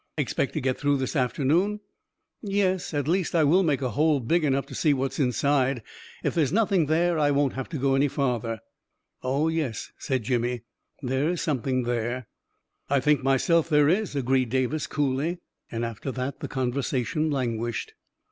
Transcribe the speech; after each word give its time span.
"Expect 0.17 0.53
to 0.53 0.61
get 0.61 0.79
through 0.79 0.97
this 0.97 1.15
afternoon?" 1.15 1.73
11 2.41 2.41
Yes— 2.41 2.91
at 2.95 3.07
least 3.07 3.35
I 3.35 3.43
will 3.43 3.61
make 3.61 3.83
a 3.83 3.91
hole 3.91 4.19
big 4.19 4.43
enough 4.43 4.65
to 4.65 4.73
see 4.73 4.95
what 4.95 5.11
is 5.11 5.19
inside. 5.19 5.83
If 6.23 6.33
there 6.33 6.43
is 6.43 6.51
nothing 6.51 6.87
there, 6.87 7.19
I 7.19 7.29
won't 7.29 7.53
have 7.53 7.69
to 7.69 7.77
go 7.77 7.93
any 7.93 8.07
farther." 8.07 8.61
"Oh, 9.21 9.47
yes," 9.47 9.91
said 9.99 10.23
Jimmy, 10.23 10.63
"there 11.03 11.29
is 11.29 11.39
something 11.41 11.83
there!"" 11.83 12.25
I 12.89 12.99
think 12.99 13.21
myself 13.21 13.69
there 13.69 13.89
is," 13.89 14.15
agreed 14.15 14.49
Davis 14.49 14.87
coolly; 14.87 15.37
and 15.71 15.85
after 15.85 16.11
that 16.13 16.39
the 16.39 16.47
conversation 16.47 17.29
languished. 17.29 17.93